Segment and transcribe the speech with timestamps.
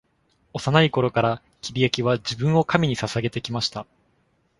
[0.53, 3.85] 幼い頃から、キリアキは自分を神に捧げてきました。